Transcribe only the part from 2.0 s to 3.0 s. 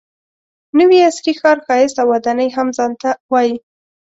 او ودانۍ هم ځان